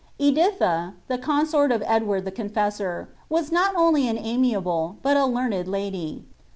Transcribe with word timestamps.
Eiiilha, 0.19 0.93
the 1.09 1.19
consort 1.19 1.71
of 1.71 1.83
Edward 1.85 2.25
the 2.25 2.31
Confessor, 2.31 3.09
was 3.29 3.51
not 3.51 3.75
only 3.75 4.07
an 4.07 4.17
JUninble, 4.17 4.95
but 5.03 5.15
a 5.15 5.27
learned 5.27 5.67
lady. 5.67 6.25